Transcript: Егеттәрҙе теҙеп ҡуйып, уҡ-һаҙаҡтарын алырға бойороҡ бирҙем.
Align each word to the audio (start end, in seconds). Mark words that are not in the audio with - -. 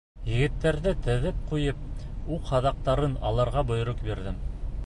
Егеттәрҙе 0.27 0.93
теҙеп 1.07 1.43
ҡуйып, 1.51 1.85
уҡ-һаҙаҡтарын 2.37 3.17
алырға 3.33 3.67
бойороҡ 3.75 4.05
бирҙем. 4.11 4.43